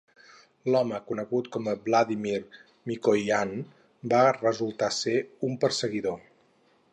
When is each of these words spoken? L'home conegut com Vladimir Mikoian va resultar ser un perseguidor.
L'home 0.75 0.99
conegut 1.09 1.49
com 1.55 1.69
Vladimir 1.89 2.39
Mikoian 2.93 3.53
va 4.15 4.23
resultar 4.39 4.91
ser 5.01 5.15
un 5.51 5.55
perseguidor. 5.67 6.19